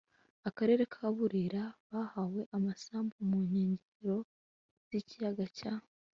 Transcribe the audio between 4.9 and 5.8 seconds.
ikiyaga cya